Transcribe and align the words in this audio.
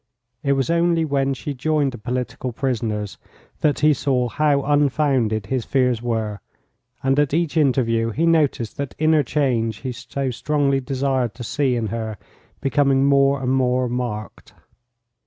It 0.41 0.53
was 0.53 0.71
only 0.71 1.05
when 1.05 1.35
she 1.35 1.53
joined 1.53 1.91
the 1.91 1.99
political 1.99 2.51
prisoners 2.51 3.19
that 3.59 3.81
he 3.81 3.93
saw 3.93 4.29
how 4.29 4.63
unfounded 4.63 5.45
his 5.45 5.63
fears 5.63 6.01
were, 6.01 6.39
and 7.03 7.19
at 7.19 7.35
each 7.35 7.55
interview 7.55 8.09
he 8.09 8.25
noticed 8.25 8.77
that 8.77 8.95
inner 8.97 9.21
change 9.21 9.77
he 9.81 9.91
so 9.91 10.31
strongly 10.31 10.79
desired 10.79 11.35
to 11.35 11.43
see 11.43 11.75
in 11.75 11.85
her 11.89 12.17
becoming 12.61 13.05
more 13.05 13.43
and 13.43 13.51
more 13.51 13.87
marked. 13.87 14.55